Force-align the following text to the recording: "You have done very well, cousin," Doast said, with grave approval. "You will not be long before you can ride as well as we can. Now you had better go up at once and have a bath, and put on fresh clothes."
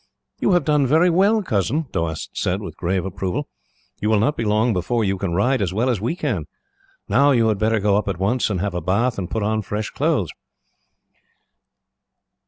"You 0.39 0.53
have 0.53 0.65
done 0.65 0.87
very 0.87 1.11
well, 1.11 1.43
cousin," 1.43 1.83
Doast 1.91 2.29
said, 2.33 2.59
with 2.59 2.75
grave 2.75 3.05
approval. 3.05 3.47
"You 4.01 4.09
will 4.09 4.17
not 4.17 4.35
be 4.35 4.43
long 4.43 4.73
before 4.73 5.03
you 5.03 5.15
can 5.15 5.35
ride 5.35 5.61
as 5.61 5.75
well 5.75 5.91
as 5.91 6.01
we 6.01 6.15
can. 6.15 6.45
Now 7.07 7.29
you 7.29 7.47
had 7.49 7.59
better 7.59 7.79
go 7.79 7.95
up 7.97 8.07
at 8.07 8.17
once 8.17 8.49
and 8.49 8.59
have 8.61 8.73
a 8.73 8.81
bath, 8.81 9.19
and 9.19 9.29
put 9.29 9.43
on 9.43 9.61
fresh 9.61 9.91
clothes." 9.91 10.31